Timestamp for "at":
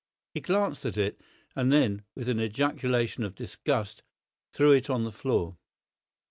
0.87-0.97